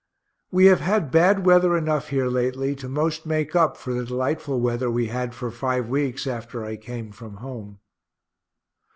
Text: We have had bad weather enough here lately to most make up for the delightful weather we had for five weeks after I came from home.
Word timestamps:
We 0.51 0.65
have 0.65 0.79
had 0.79 1.11
bad 1.11 1.45
weather 1.45 1.77
enough 1.77 2.07
here 2.07 2.25
lately 2.25 2.75
to 2.77 2.89
most 2.89 3.27
make 3.27 3.55
up 3.55 3.77
for 3.77 3.93
the 3.93 4.03
delightful 4.03 4.59
weather 4.59 4.89
we 4.89 5.09
had 5.09 5.35
for 5.35 5.51
five 5.51 5.89
weeks 5.89 6.25
after 6.25 6.65
I 6.65 6.75
came 6.75 7.11
from 7.11 7.35
home. 7.35 7.77